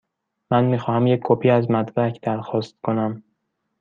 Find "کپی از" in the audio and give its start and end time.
1.23-1.71